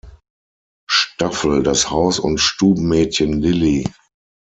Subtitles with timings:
[0.89, 3.87] Staffel das Haus- und Stubenmädchen Lily.